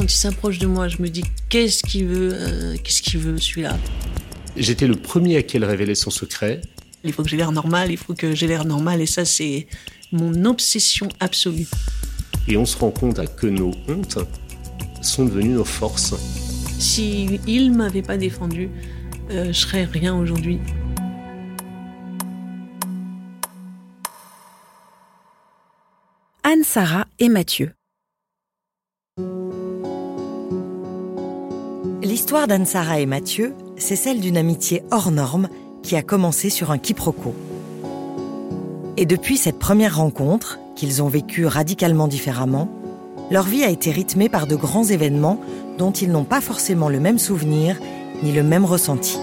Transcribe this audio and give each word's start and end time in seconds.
Quand 0.00 0.06
il 0.06 0.16
s'approche 0.16 0.58
de 0.58 0.66
moi, 0.66 0.88
je 0.88 1.02
me 1.02 1.10
dis 1.10 1.22
qu'est-ce 1.50 1.82
qu'il 1.82 2.06
veut, 2.06 2.32
euh, 2.32 2.76
qu'est-ce 2.82 3.02
qu'il 3.02 3.20
veut 3.20 3.36
celui-là? 3.36 3.76
J'étais 4.56 4.86
le 4.86 4.96
premier 4.96 5.36
à 5.36 5.42
qui 5.42 5.58
elle 5.58 5.64
révélait 5.66 5.94
son 5.94 6.08
secret. 6.08 6.62
Il 7.04 7.12
faut 7.12 7.22
que 7.22 7.28
j'ai 7.28 7.36
l'air 7.36 7.52
normal, 7.52 7.90
il 7.90 7.98
faut 7.98 8.14
que 8.14 8.34
j'ai 8.34 8.46
l'air 8.46 8.64
normal, 8.64 9.02
et 9.02 9.06
ça 9.06 9.26
c'est 9.26 9.66
mon 10.10 10.46
obsession 10.46 11.10
absolue. 11.20 11.66
Et 12.48 12.56
on 12.56 12.64
se 12.64 12.78
rend 12.78 12.90
compte 12.90 13.20
que 13.36 13.46
nos 13.46 13.72
hontes 13.88 14.16
sont 15.02 15.26
devenues 15.26 15.52
nos 15.52 15.66
forces. 15.66 16.14
Si 16.78 17.38
il 17.46 17.70
m'avait 17.70 18.00
pas 18.00 18.16
défendu, 18.16 18.70
euh, 19.30 19.48
je 19.48 19.52
serais 19.52 19.84
rien 19.84 20.16
aujourd'hui. 20.16 20.60
Anne, 26.42 26.64
Sarah 26.64 27.06
et 27.18 27.28
Mathieu. 27.28 27.74
L'histoire 32.10 32.48
d'Anne, 32.48 32.66
Sarah 32.66 32.98
et 32.98 33.06
Mathieu, 33.06 33.54
c'est 33.76 33.94
celle 33.94 34.18
d'une 34.18 34.36
amitié 34.36 34.82
hors 34.90 35.12
norme 35.12 35.48
qui 35.84 35.94
a 35.94 36.02
commencé 36.02 36.50
sur 36.50 36.72
un 36.72 36.78
quiproquo. 36.78 37.36
Et 38.96 39.06
depuis 39.06 39.36
cette 39.36 39.60
première 39.60 39.98
rencontre, 39.98 40.58
qu'ils 40.74 41.04
ont 41.04 41.08
vécue 41.08 41.46
radicalement 41.46 42.08
différemment, 42.08 42.68
leur 43.30 43.44
vie 43.44 43.62
a 43.62 43.70
été 43.70 43.92
rythmée 43.92 44.28
par 44.28 44.48
de 44.48 44.56
grands 44.56 44.82
événements 44.82 45.40
dont 45.78 45.92
ils 45.92 46.10
n'ont 46.10 46.24
pas 46.24 46.40
forcément 46.40 46.88
le 46.88 46.98
même 46.98 47.20
souvenir 47.20 47.78
ni 48.24 48.32
le 48.32 48.42
même 48.42 48.64
ressenti. 48.64 49.16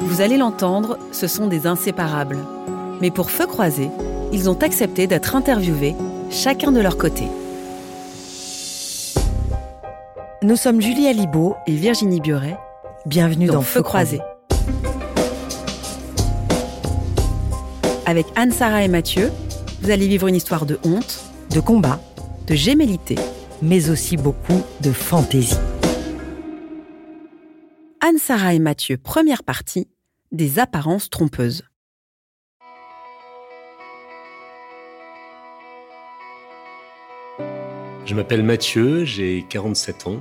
Vous 0.00 0.22
allez 0.22 0.38
l'entendre, 0.38 0.98
ce 1.12 1.26
sont 1.26 1.46
des 1.46 1.66
inséparables. 1.66 2.38
Mais 3.02 3.10
pour 3.10 3.30
Feu 3.30 3.44
Croisé, 3.44 3.90
ils 4.32 4.48
ont 4.48 4.62
accepté 4.62 5.06
d'être 5.06 5.36
interviewés, 5.36 5.94
chacun 6.30 6.72
de 6.72 6.80
leur 6.80 6.96
côté. 6.96 7.24
Nous 10.42 10.56
sommes 10.56 10.82
Julie 10.82 11.06
Alibaud 11.06 11.56
et 11.66 11.74
Virginie 11.74 12.20
Bioret. 12.20 12.58
Bienvenue 13.06 13.46
dans, 13.46 13.62
Feu 13.62 13.82
Croisé. 13.82 14.20
Avec 18.04 18.26
Anne, 18.36 18.50
Sarah 18.52 18.84
et 18.84 18.88
Mathieu, 18.88 19.32
vous 19.80 19.90
allez 19.90 20.06
vivre 20.06 20.26
une 20.26 20.34
histoire 20.34 20.66
de 20.66 20.78
honte, 20.84 21.24
de 21.54 21.60
combat, 21.60 22.00
de 22.46 22.54
gémellité, 22.54 23.14
mais 23.62 23.88
aussi 23.88 24.18
beaucoup 24.18 24.62
de 24.82 24.92
fantaisie. 24.92 25.56
Anne, 28.06 28.18
Sarah 28.18 28.52
et 28.52 28.58
Mathieu, 28.58 28.98
première 28.98 29.42
partie, 29.42 29.88
des 30.32 30.58
apparences 30.58 31.08
trompeuses. 31.08 31.62
Je 38.06 38.14
m'appelle 38.14 38.44
Mathieu, 38.44 39.04
j'ai 39.04 39.44
47 39.48 40.06
ans. 40.06 40.18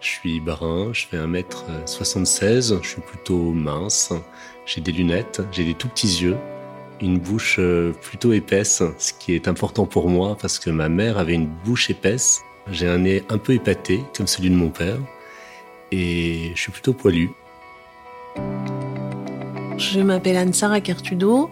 Je 0.00 0.08
suis 0.08 0.40
brun, 0.40 0.92
je 0.92 1.06
fais 1.06 1.18
1m76, 1.18 2.82
je 2.82 2.88
suis 2.88 3.00
plutôt 3.00 3.52
mince, 3.52 4.12
j'ai 4.66 4.80
des 4.80 4.90
lunettes, 4.90 5.40
j'ai 5.52 5.64
des 5.64 5.74
tout 5.74 5.86
petits 5.86 6.22
yeux, 6.22 6.36
une 7.00 7.20
bouche 7.20 7.56
euh, 7.60 7.92
plutôt 7.92 8.32
épaisse, 8.32 8.82
ce 8.98 9.12
qui 9.12 9.34
est 9.34 9.46
important 9.46 9.86
pour 9.86 10.08
moi 10.08 10.36
parce 10.40 10.58
que 10.58 10.68
ma 10.70 10.88
mère 10.88 11.16
avait 11.16 11.34
une 11.34 11.46
bouche 11.46 11.90
épaisse. 11.90 12.42
J'ai 12.72 12.88
un 12.88 12.98
nez 12.98 13.22
un 13.28 13.38
peu 13.38 13.52
épaté, 13.52 14.02
comme 14.16 14.26
celui 14.26 14.50
de 14.50 14.56
mon 14.56 14.70
père, 14.70 14.98
et 15.92 16.50
je 16.56 16.60
suis 16.60 16.72
plutôt 16.72 16.92
poilu. 16.92 17.30
Je 19.76 20.00
m'appelle 20.00 20.36
Anne-Sara 20.36 20.80
Cartudo. 20.80 21.48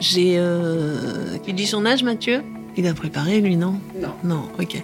J'ai. 0.00 0.36
Euh... 0.38 1.36
Tu 1.46 1.66
son 1.66 1.84
âge, 1.84 2.02
Mathieu? 2.02 2.42
Il 2.76 2.86
a 2.86 2.94
préparé, 2.94 3.40
lui, 3.40 3.56
non 3.56 3.80
Non. 4.00 4.12
Non, 4.22 4.42
ok. 4.58 4.82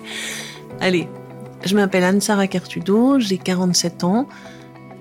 Allez, 0.80 1.08
je 1.64 1.74
m'appelle 1.76 2.04
Anne-Sara 2.04 2.46
Cartudo, 2.46 3.20
j'ai 3.20 3.38
47 3.38 4.04
ans. 4.04 4.26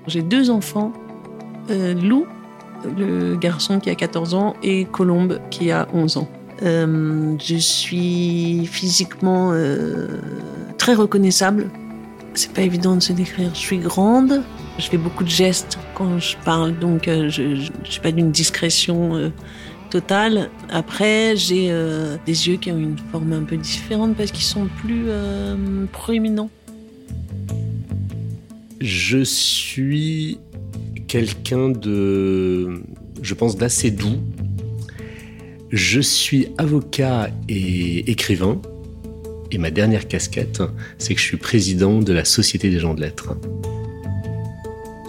J'ai 0.08 0.22
deux 0.22 0.50
enfants. 0.50 0.92
Euh, 1.70 1.94
Lou, 1.94 2.26
le 2.98 3.36
garçon 3.36 3.80
qui 3.80 3.90
a 3.90 3.96
14 3.96 4.34
ans, 4.34 4.56
et 4.62 4.86
Colombe 4.86 5.40
qui 5.50 5.72
a 5.72 5.88
11 5.94 6.18
ans. 6.18 6.30
Euh, 6.64 7.36
je 7.40 7.56
suis 7.56 8.68
physiquement 8.72 9.52
euh, 9.54 10.08
très 10.78 10.94
reconnaissable. 10.94 11.70
C'est 12.34 12.54
pas 12.54 12.62
évident 12.62 12.96
de 12.96 13.02
se 13.02 13.14
décrire. 13.14 13.52
Je 13.54 13.60
suis 13.60 13.78
grande, 13.78 14.42
je 14.78 14.88
fais 14.88 14.98
beaucoup 14.98 15.24
de 15.24 15.30
gestes 15.30 15.78
quand 15.96 16.20
je 16.20 16.36
parle, 16.46 16.78
donc 16.78 17.04
je 17.06 17.42
ne 17.42 17.86
suis 17.86 18.02
pas 18.02 18.12
d'une 18.12 18.32
discrétion 18.32 19.32
totale. 19.92 20.50
Après, 20.70 21.36
j'ai 21.36 21.68
euh, 21.70 22.18
des 22.26 22.48
yeux 22.48 22.56
qui 22.56 22.72
ont 22.72 22.80
une 22.80 22.98
forme 23.12 23.34
un 23.34 23.44
peu 23.44 23.58
différente 23.58 24.16
parce 24.16 24.32
qu'ils 24.32 24.46
sont 24.46 24.68
plus 24.82 25.04
euh, 25.08 25.86
proéminents. 25.92 26.50
Je 28.80 29.24
suis 29.24 30.40
quelqu'un 31.08 31.70
de, 31.70 32.82
je 33.22 33.34
pense, 33.36 33.58
d'assez 33.58 33.92
doux. 33.92 34.18
Je 35.70 36.00
suis 36.00 36.48
avocat 36.58 37.30
et 37.48 38.10
écrivain. 38.10 38.60
Et 39.52 39.58
ma 39.58 39.70
dernière 39.70 40.08
casquette, 40.08 40.64
c'est 40.98 41.14
que 41.14 41.20
je 41.20 41.26
suis 41.26 41.38
président 41.38 42.00
de 42.00 42.14
la 42.14 42.24
Société 42.24 42.70
des 42.70 42.80
gens 42.80 42.94
de 42.94 43.02
lettres. 43.02 43.36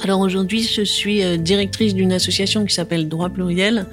Alors 0.03 0.19
aujourd'hui, 0.19 0.65
je 0.65 0.83
suis 0.83 1.23
euh, 1.23 1.37
directrice 1.37 1.95
d'une 1.95 2.13
association 2.13 2.65
qui 2.65 2.75
s'appelle 2.75 3.09
Droit 3.09 3.29
Pluriel, 3.29 3.87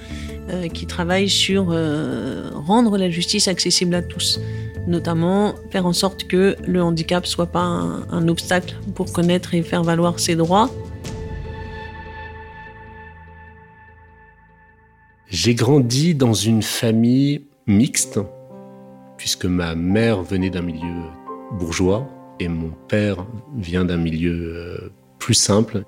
euh, 0.52 0.68
qui 0.68 0.86
travaille 0.88 1.30
sur 1.30 1.68
euh, 1.70 2.50
rendre 2.54 2.98
la 2.98 3.10
justice 3.10 3.48
accessible 3.48 3.94
à 3.94 4.02
tous, 4.02 4.40
notamment 4.88 5.54
faire 5.70 5.86
en 5.86 5.94
sorte 5.94 6.26
que 6.26 6.56
le 6.68 6.82
handicap 6.82 7.28
soit 7.28 7.48
pas 7.48 7.60
un, 7.60 8.28
obstacle 8.28 8.76
pour 8.96 9.12
connaître 9.14 9.54
et 9.54 9.62
faire 9.62 9.84
valoir 9.84 10.20
ses 10.20 10.36
droits. 10.36 10.70
J'ai 15.28 15.54
grandi 15.54 16.16
dans 16.16 16.34
une 16.34 16.64
famille 16.64 17.44
mixte, 17.68 18.20
puisque 19.18 19.46
ma 19.46 19.76
mère 19.76 20.24
venait 20.24 20.50
d'un 20.50 20.64
milieu 20.64 21.04
bourgeois 21.60 22.08
et 22.40 22.48
mon 22.48 22.72
père 22.88 23.26
vient 23.56 23.86
d'un 23.86 23.98
milieu 23.98 24.56
euh, 24.56 24.92
plus 25.20 25.36
simple. 25.36 25.84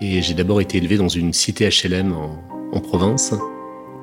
Et 0.00 0.22
j'ai 0.22 0.34
d'abord 0.34 0.60
été 0.60 0.78
élevé 0.78 0.96
dans 0.96 1.08
une 1.08 1.32
cité 1.32 1.68
HLM 1.68 2.12
en, 2.12 2.80
province. 2.80 3.34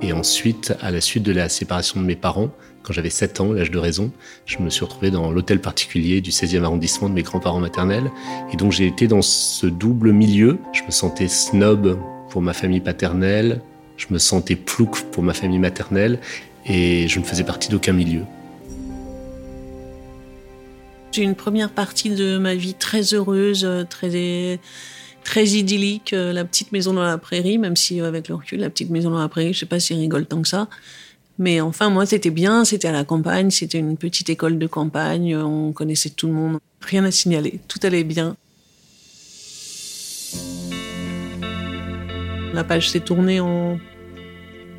Et 0.04 0.12
ensuite, 0.12 0.74
à 0.82 0.92
la 0.92 1.00
suite 1.00 1.24
de 1.24 1.32
la 1.32 1.48
séparation 1.48 2.02
de 2.02 2.06
mes 2.06 2.18
parents, 2.18 2.50
quand 2.84 2.92
j'avais 2.92 3.10
7 3.10 3.40
ans, 3.40 3.54
l'âge 3.54 3.72
de 3.72 3.78
raison, 3.78 4.12
je 4.46 4.60
me 4.60 4.70
suis 4.70 4.84
retrouvé 4.84 5.12
dans 5.12 5.32
l'hôtel 5.32 5.62
particulier 5.62 6.20
du 6.20 6.32
16e 6.32 6.64
arrondissement 6.64 7.08
de 7.08 7.14
mes 7.14 7.22
grands-parents 7.22 7.62
maternels. 7.62 8.12
Et 8.52 8.58
donc 8.58 8.74
j'ai 8.74 8.86
été 8.86 9.08
dans 9.08 9.22
ce 9.22 9.66
double 9.66 10.12
milieu. 10.12 10.60
Je 10.74 10.84
me 10.84 10.92
sentais 10.92 11.30
snob 11.30 11.98
pour 12.30 12.42
ma 12.42 12.52
famille 12.52 12.82
paternelle, 12.82 13.62
je 13.96 14.08
me 14.10 14.18
sentais 14.20 14.58
plouc 14.58 15.04
pour 15.12 15.24
ma 15.24 15.34
famille 15.34 15.60
maternelle, 15.60 16.20
et 16.66 17.08
je 17.08 17.20
ne 17.20 17.24
faisais 17.24 17.46
partie 17.46 17.70
d'aucun 17.70 17.94
milieu. 17.94 18.24
J'ai 21.14 21.24
une 21.24 21.36
première 21.36 21.70
partie 21.70 22.10
de 22.10 22.38
ma 22.40 22.56
vie 22.56 22.74
très 22.74 23.14
heureuse, 23.14 23.66
très 23.90 24.60
très 25.24 25.46
idyllique, 25.46 26.12
la 26.12 26.46
petite 26.46 26.72
maison 26.72 26.94
dans 26.94 27.04
la 27.04 27.18
prairie, 27.18 27.58
même 27.58 27.76
si 27.76 28.00
avec 28.02 28.28
le 28.28 28.36
recul, 28.36 28.60
la 28.60 28.70
petite 28.70 28.90
maison 28.90 29.10
dans 29.10 29.20
la 29.20 29.30
prairie, 29.30 29.54
je 29.54 29.60
sais 29.60 29.66
pas 29.66 29.80
si 29.80 29.94
rigole 29.94 30.26
tant 30.26 30.42
que 30.42 30.48
ça. 30.48 30.68
Mais 31.40 31.62
enfin, 31.62 31.90
moi, 31.90 32.06
c'était 32.06 32.30
bien, 32.30 32.64
c'était 32.64 32.88
à 32.88 32.92
la 32.92 33.04
campagne, 33.04 33.50
c'était 33.50 33.80
une 33.80 33.98
petite 33.98 34.30
école 34.30 34.60
de 34.60 34.68
campagne, 34.68 35.36
on 35.36 35.72
connaissait 35.72 36.12
tout 36.12 36.28
le 36.28 36.34
monde, 36.34 36.60
rien 36.82 37.04
à 37.06 37.12
signaler, 37.12 37.60
tout 37.68 37.80
allait 37.84 38.04
bien. 38.04 38.36
La 42.54 42.64
page 42.64 42.92
s'est 42.92 43.00
tournée 43.00 43.40
en... 43.40 43.80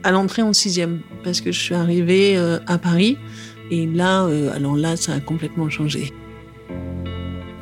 à 0.04 0.12
l'entrée 0.12 0.42
en 0.42 0.52
sixième, 0.52 1.00
parce 1.24 1.40
que 1.40 1.50
je 1.50 1.58
suis 1.58 1.74
arrivée 1.74 2.36
euh, 2.36 2.60
à 2.68 2.78
Paris, 2.78 3.18
et 3.72 3.86
là, 3.86 4.24
euh, 4.26 4.54
alors 4.54 4.76
là, 4.76 4.96
ça 4.96 5.14
a 5.14 5.20
complètement 5.20 5.68
changé. 5.68 6.12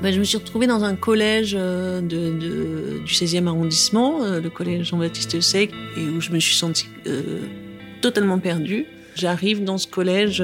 Ben, 0.02 0.12
je 0.12 0.19
me 0.19 0.25
suis 0.25 0.37
retrouvée 0.37 0.66
dans 0.66 0.82
un 0.82 0.96
collège 0.96 1.54
euh, 1.56 2.00
du 2.00 3.04
16e 3.06 3.46
arrondissement, 3.46 4.25
euh, 4.25 4.40
le 4.40 4.50
collège 4.50 4.88
Jean-Baptiste 4.88 5.40
Sec, 5.40 5.70
et 5.96 6.00
où 6.00 6.20
je 6.20 6.32
me 6.32 6.40
suis 6.40 6.56
sentie 6.56 6.88
euh, 7.06 7.46
totalement 8.00 8.40
perdue. 8.40 8.87
J'arrive 9.14 9.62
dans 9.62 9.78
ce 9.78 9.87
collège 9.87 10.43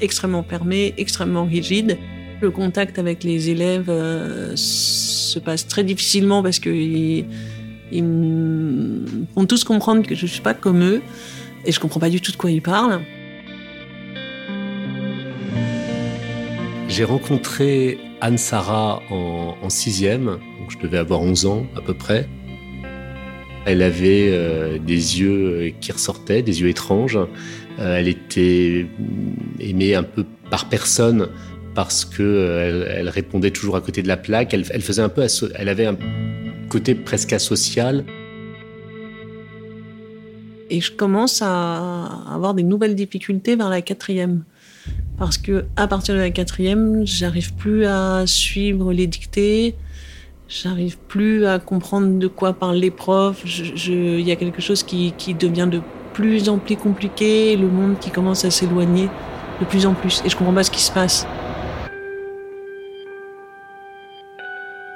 extrêmement 0.00 0.42
fermé, 0.42 0.94
extrêmement 0.96 1.44
rigide. 1.44 1.98
Le 2.40 2.50
contact 2.50 2.98
avec 2.98 3.24
les 3.24 3.50
élèves 3.50 3.92
se 4.54 5.38
passe 5.40 5.66
très 5.66 5.82
difficilement 5.82 6.44
parce 6.44 6.60
qu'ils 6.60 7.26
font 9.34 9.46
tous 9.46 9.64
comprendre 9.64 10.06
que 10.06 10.14
je 10.14 10.22
ne 10.22 10.30
suis 10.30 10.42
pas 10.42 10.54
comme 10.54 10.82
eux 10.82 11.02
et 11.64 11.72
je 11.72 11.80
comprends 11.80 11.98
pas 11.98 12.08
du 12.08 12.20
tout 12.20 12.30
de 12.30 12.36
quoi 12.36 12.52
ils 12.52 12.62
parlent. 12.62 13.02
J'ai 16.88 17.04
rencontré 17.04 17.98
Anne-Sara 18.20 19.02
en, 19.10 19.68
sixième, 19.68 20.24
donc 20.26 20.70
je 20.70 20.78
devais 20.78 20.98
avoir 20.98 21.20
11 21.20 21.46
ans 21.46 21.66
à 21.76 21.80
peu 21.80 21.94
près. 21.94 22.28
Elle 23.66 23.82
avait 23.82 24.28
euh, 24.30 24.78
des 24.78 25.20
yeux 25.20 25.72
qui 25.80 25.92
ressortaient, 25.92 26.42
des 26.42 26.60
yeux 26.60 26.68
étranges. 26.68 27.18
Euh, 27.78 27.98
elle 27.98 28.08
était 28.08 28.86
aimée 29.60 29.94
un 29.94 30.04
peu 30.04 30.24
par 30.50 30.68
personne 30.68 31.28
parce 31.74 32.04
que 32.04 32.86
elle, 32.88 33.08
répondait 33.08 33.50
toujours 33.50 33.76
à 33.76 33.80
côté 33.80 34.02
de 34.02 34.08
la 34.08 34.16
plaque. 34.16 34.54
Elle, 34.54 34.64
faisait 34.64 35.02
un 35.02 35.08
peu, 35.08 35.26
elle 35.56 35.68
avait 35.68 35.86
un 35.86 35.96
côté 36.68 36.94
presque 36.94 37.32
asocial. 37.32 38.04
Et 40.70 40.80
je 40.80 40.90
commence 40.90 41.42
à 41.42 42.06
avoir 42.32 42.54
des 42.54 42.62
nouvelles 42.62 42.94
difficultés 42.94 43.56
vers 43.56 43.68
la 43.68 43.82
quatrième. 43.82 44.42
Parce 45.18 45.38
que 45.38 45.64
à 45.76 45.86
partir 45.86 46.14
de 46.14 46.20
la 46.20 46.30
quatrième, 46.30 47.06
j'arrive 47.06 47.54
plus 47.54 47.86
à 47.86 48.24
suivre 48.26 48.92
les 48.92 49.06
dictées, 49.06 49.74
j'arrive 50.48 50.98
plus 50.98 51.46
à 51.46 51.58
comprendre 51.58 52.18
de 52.18 52.26
quoi 52.26 52.52
parlent 52.52 52.76
les 52.76 52.90
profs. 52.90 53.42
Il 53.86 54.20
y 54.20 54.30
a 54.30 54.36
quelque 54.36 54.60
chose 54.60 54.82
qui, 54.82 55.14
qui 55.16 55.32
devient 55.32 55.68
de 55.70 55.80
plus 56.12 56.48
en 56.48 56.58
plus 56.58 56.76
compliqué, 56.76 57.56
le 57.56 57.68
monde 57.68 57.98
qui 57.98 58.10
commence 58.10 58.44
à 58.44 58.50
s'éloigner 58.50 59.08
de 59.60 59.64
plus 59.64 59.86
en 59.86 59.94
plus. 59.94 60.22
Et 60.24 60.28
je 60.28 60.36
comprends 60.36 60.52
pas 60.52 60.64
ce 60.64 60.70
qui 60.70 60.82
se 60.82 60.92
passe. 60.92 61.26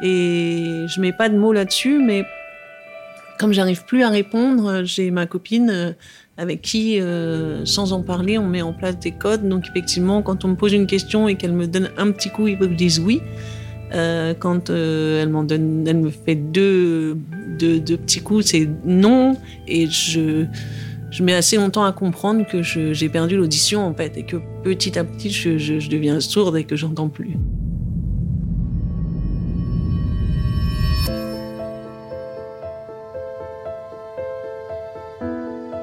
Et 0.02 0.84
je 0.86 1.00
mets 1.00 1.12
pas 1.12 1.28
de 1.28 1.36
mots 1.36 1.52
là-dessus, 1.52 1.98
mais 2.02 2.24
comme 3.38 3.52
j'arrive 3.52 3.84
plus 3.86 4.02
à 4.02 4.10
répondre, 4.10 4.82
j'ai 4.84 5.10
ma 5.10 5.24
copine 5.26 5.96
avec 6.40 6.62
qui, 6.62 6.98
euh, 6.98 7.66
sans 7.66 7.92
en 7.92 8.00
parler, 8.00 8.38
on 8.38 8.46
met 8.46 8.62
en 8.62 8.72
place 8.72 8.98
des 8.98 9.12
codes. 9.12 9.46
Donc 9.46 9.66
effectivement, 9.68 10.22
quand 10.22 10.44
on 10.46 10.48
me 10.48 10.54
pose 10.54 10.72
une 10.72 10.86
question 10.86 11.28
et 11.28 11.34
qu'elle 11.34 11.52
me 11.52 11.66
donne 11.66 11.90
un 11.98 12.10
petit 12.12 12.30
coup, 12.30 12.48
il 12.48 12.56
faut 12.56 12.64
que 12.64 12.70
je 12.70 12.76
dise 12.76 12.98
oui. 12.98 13.20
Euh, 13.92 14.32
quand 14.38 14.70
elle 14.70 15.28
m'en 15.28 15.44
donne, 15.44 15.84
elle 15.86 15.98
me 15.98 16.10
fait 16.10 16.36
deux, 16.36 17.18
deux, 17.58 17.80
petits 17.80 18.20
coups, 18.20 18.46
c'est 18.46 18.66
non. 18.86 19.36
Et 19.68 19.86
je, 19.86 20.46
je 21.10 21.22
mets 21.22 21.34
assez 21.34 21.56
longtemps 21.56 21.84
à 21.84 21.92
comprendre 21.92 22.46
que 22.46 22.62
j'ai 22.62 23.08
perdu 23.10 23.36
l'audition 23.36 23.84
en 23.84 23.92
fait, 23.92 24.16
et 24.16 24.22
que 24.22 24.38
petit 24.64 24.98
à 24.98 25.04
petit, 25.04 25.30
je, 25.30 25.58
je 25.58 25.90
deviens 25.90 26.20
sourde 26.20 26.56
et 26.56 26.64
que 26.64 26.76
j'entends 26.76 27.08
plus. 27.08 27.36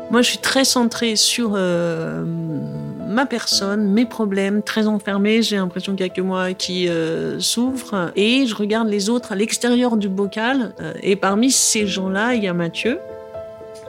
Moi, 0.10 0.22
je 0.22 0.30
suis 0.30 0.38
très 0.38 0.64
centrée 0.64 1.18
sur 1.18 1.54
euh, 1.56 2.24
ma 2.24 3.26
personne, 3.26 3.92
mes 3.92 4.06
problèmes, 4.06 4.64
très 4.64 4.88
enfermée. 4.88 5.42
J'ai 5.42 5.58
l'impression 5.58 5.96
qu'il 5.96 6.06
n'y 6.06 6.12
a 6.12 6.14
que 6.14 6.22
moi 6.22 6.54
qui 6.54 6.88
euh, 6.88 7.42
souffre. 7.42 8.12
Et 8.16 8.46
je 8.46 8.56
regarde 8.56 8.88
les 8.88 9.10
autres 9.10 9.34
à 9.34 9.36
l'extérieur 9.36 9.98
du 9.98 10.08
bocal. 10.08 10.74
Euh, 10.80 10.94
et 11.04 11.18
parmi 11.18 11.52
ces 11.52 11.88
gens-là, 11.88 12.36
il 12.36 12.44
y 12.44 12.48
a 12.48 12.54
Mathieu 12.54 13.00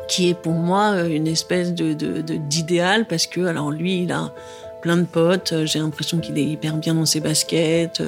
qui 0.09 0.31
est 0.31 0.35
pour 0.35 0.55
moi 0.55 1.03
une 1.03 1.27
espèce 1.27 1.75
de 1.75 1.93
d'idéal 1.93 3.07
parce 3.07 3.27
que 3.27 3.45
alors 3.45 3.71
lui 3.71 4.05
il 4.05 4.11
a 4.13 4.33
plein 4.81 4.97
de 4.97 5.05
potes 5.05 5.53
j'ai 5.67 5.81
l'impression 5.81 6.19
qu'il 6.19 6.39
est 6.39 6.47
hyper 6.47 6.79
bien 6.79 6.95
dans 6.95 7.05
ses 7.05 7.21
baskets 7.21 8.03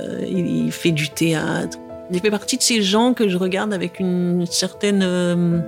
il, 0.00 0.72
fait 0.72 0.90
du 0.90 1.10
théâtre 1.10 1.78
il 2.10 2.18
fait 2.18 2.32
partie 2.32 2.56
de 2.56 2.64
ces 2.64 2.82
gens 2.82 3.14
que 3.14 3.28
je 3.28 3.36
regarde 3.36 3.72
avec 3.72 4.00
une 4.00 4.44
certaine 4.46 5.62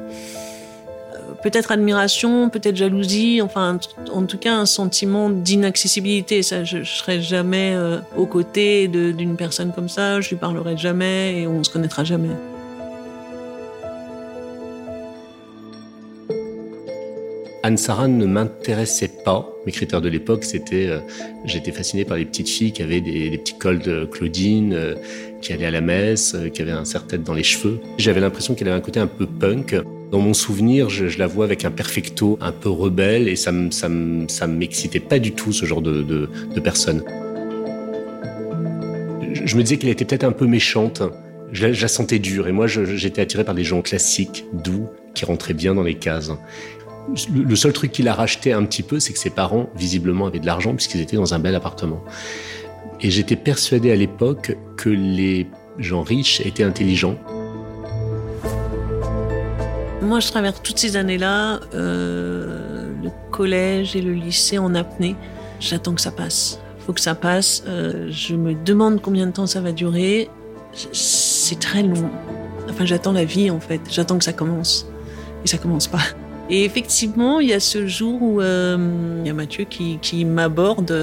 peut-être 1.42 1.72
admiration, 1.72 2.50
peut-être 2.50 2.76
jalousie, 2.76 3.40
enfin 3.42 3.78
en 4.12 4.24
tout 4.24 4.38
cas 4.38 4.54
un 4.54 4.66
sentiment 4.66 5.30
d'inaccessibilité. 5.30 6.42
Ça, 6.42 6.64
je, 6.64 6.78
ne 6.78 6.84
serai 6.84 7.20
jamais 7.20 7.72
euh, 7.74 7.98
aux 8.16 8.26
côtés 8.26 8.88
d'une 8.88 9.36
personne 9.36 9.72
comme 9.72 9.88
ça, 9.88 10.20
je 10.20 10.30
lui 10.30 10.36
parlerai 10.36 10.76
jamais 10.76 11.40
et 11.40 11.46
on 11.46 11.62
se 11.62 11.70
connaîtra 11.70 12.04
jamais. 12.04 12.30
Anne 17.62 17.76
Saran 17.76 18.06
ne 18.06 18.26
m'intéressait 18.26 19.10
pas. 19.24 19.50
Mes 19.66 19.72
critères 19.72 20.00
de 20.00 20.08
l'époque, 20.08 20.44
c'était, 20.44 20.86
euh, 20.86 21.00
j'étais 21.44 21.72
fasciné 21.72 22.04
par 22.04 22.16
les 22.16 22.24
petites 22.24 22.48
filles 22.48 22.70
qui 22.70 22.80
avaient 22.80 23.00
des, 23.00 23.38
petits 23.38 23.58
cols 23.58 23.80
de 23.80 24.04
Claudine, 24.04 24.72
euh, 24.72 24.94
qui 25.42 25.52
allaient 25.52 25.66
à 25.66 25.72
la 25.72 25.80
messe, 25.80 26.36
qui 26.54 26.62
avaient 26.62 26.70
un 26.70 26.84
serre-tête 26.84 27.24
dans 27.24 27.34
les 27.34 27.42
cheveux. 27.42 27.80
J'avais 27.98 28.20
l'impression 28.20 28.54
qu'elle 28.54 28.68
avait 28.68 28.76
un 28.76 28.80
côté 28.80 29.00
un 29.00 29.08
peu 29.08 29.26
punk. 29.26 29.74
Dans 30.10 30.20
mon 30.20 30.34
souvenir, 30.34 30.88
je, 30.88 31.18
la 31.18 31.26
vois 31.26 31.44
avec 31.44 31.64
un 31.64 31.70
perfecto 31.70 32.38
un 32.40 32.52
peu 32.52 32.68
rebelle 32.68 33.28
et 33.28 33.34
ça 33.34 33.50
ne 33.50 33.70
ça 33.70 33.88
ça 34.28 34.46
m'excitait 34.46 35.00
pas 35.00 35.18
du 35.18 35.32
tout 35.32 35.52
ce 35.52 35.66
genre 35.66 35.82
de, 35.82 36.02
de, 36.02 36.28
de 36.54 36.60
personne. 36.60 37.02
Je 39.32 39.56
me 39.56 39.62
disais 39.62 39.76
qu'elle 39.76 39.90
était 39.90 40.04
peut-être 40.04 40.24
un 40.24 40.32
peu 40.32 40.46
méchante. 40.46 41.02
Je, 41.52 41.66
la 41.66 41.88
sentais 41.88 42.18
dure 42.18 42.48
et 42.48 42.52
moi 42.52 42.66
j'étais 42.66 43.20
attiré 43.20 43.44
par 43.44 43.54
des 43.54 43.64
gens 43.64 43.82
classiques, 43.82 44.44
doux, 44.52 44.88
qui 45.14 45.24
rentraient 45.24 45.54
bien 45.54 45.74
dans 45.74 45.82
les 45.82 45.94
cases. 45.94 46.30
Le, 47.32 47.54
seul 47.54 47.72
truc 47.72 47.92
qui 47.92 48.02
l'a 48.02 48.14
racheté 48.14 48.52
un 48.52 48.64
petit 48.64 48.82
peu, 48.82 48.98
c'est 48.98 49.12
que 49.12 49.18
ses 49.18 49.30
parents, 49.30 49.70
visiblement, 49.76 50.26
avaient 50.26 50.40
de 50.40 50.46
l'argent 50.46 50.74
puisqu'ils 50.74 51.00
étaient 51.00 51.16
dans 51.16 51.34
un 51.34 51.38
bel 51.38 51.54
appartement. 51.54 52.04
Et 53.00 53.10
j'étais 53.10 53.36
persuadé 53.36 53.92
à 53.92 53.96
l'époque 53.96 54.56
que 54.76 54.88
les 54.88 55.46
gens 55.78 56.02
riches 56.02 56.40
étaient 56.40 56.64
intelligents 56.64 57.16
moi, 60.02 60.20
je 60.20 60.30
traverse 60.30 60.60
toutes 60.62 60.78
ces 60.78 60.96
années-là, 60.96 61.60
euh, 61.74 62.86
le 63.02 63.10
collège 63.30 63.96
et 63.96 64.02
le 64.02 64.12
lycée 64.12 64.58
en 64.58 64.74
apnée. 64.74 65.16
J'attends 65.58 65.94
que 65.94 66.00
ça 66.00 66.10
passe. 66.10 66.60
Faut 66.80 66.92
que 66.92 67.00
ça 67.00 67.14
passe. 67.14 67.64
Euh, 67.66 68.08
je 68.10 68.36
me 68.36 68.54
demande 68.54 69.00
combien 69.00 69.26
de 69.26 69.32
temps 69.32 69.46
ça 69.46 69.60
va 69.60 69.72
durer. 69.72 70.28
C'est 70.92 71.58
très 71.58 71.82
long. 71.82 72.10
Enfin, 72.68 72.84
j'attends 72.84 73.12
la 73.12 73.24
vie 73.24 73.50
en 73.50 73.60
fait. 73.60 73.80
J'attends 73.90 74.18
que 74.18 74.24
ça 74.24 74.34
commence. 74.34 74.86
Et 75.44 75.48
ça 75.48 75.56
commence 75.58 75.86
pas. 75.86 76.02
Et 76.50 76.64
effectivement, 76.64 77.40
il 77.40 77.48
y 77.48 77.54
a 77.54 77.60
ce 77.60 77.86
jour 77.86 78.22
où 78.22 78.40
euh, 78.40 79.20
il 79.22 79.26
y 79.26 79.30
a 79.30 79.34
Mathieu 79.34 79.64
qui, 79.64 80.24
m'aborde. 80.24 80.94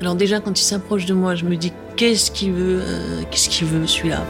Alors 0.00 0.14
déjà, 0.14 0.40
quand 0.40 0.58
il 0.58 0.64
s'approche 0.64 1.04
de 1.06 1.14
moi, 1.14 1.34
je 1.34 1.44
me 1.44 1.56
dis 1.56 1.72
qu'est-ce 1.96 2.30
qu'il 2.30 2.52
veut, 2.52 2.80
qu'est-ce 3.30 3.48
qu'il 3.50 3.68
veut 3.68 3.86
celui-là? 3.86 4.24